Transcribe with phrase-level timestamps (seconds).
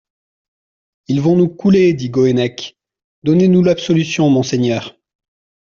[1.09, 2.75] Ils vont nous couler, dit Goennec;
[3.21, 4.97] donnez-nous l'absolution, monseigneur.